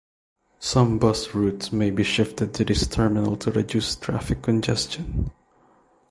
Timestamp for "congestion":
4.41-5.29